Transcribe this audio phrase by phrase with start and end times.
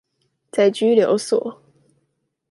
[0.51, 1.61] 在拘留所